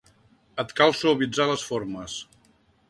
Et 0.63 0.73
cal 0.79 0.95
suavitzar 1.01 1.49
les 1.53 1.69
formes. 1.71 2.19